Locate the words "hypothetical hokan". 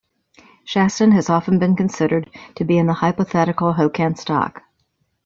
2.93-4.15